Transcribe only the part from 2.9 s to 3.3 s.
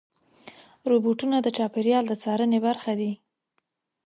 دي.